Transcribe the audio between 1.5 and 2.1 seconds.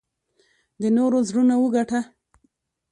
وګټه.